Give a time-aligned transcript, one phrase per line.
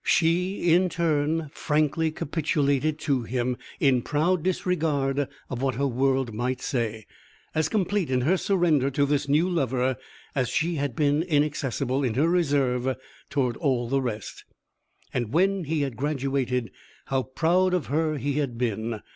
[0.03, 6.59] She, in turn, frankly capitulated to him, in proud disregard of what her world might
[6.59, 7.05] say,
[7.53, 9.97] as complete in her surrender to this new lover
[10.33, 12.97] as she had been inaccessible in her reserve
[13.29, 14.43] toward all the rest.
[15.13, 16.71] And when he had graduated,
[17.05, 19.01] how proud of her he had been!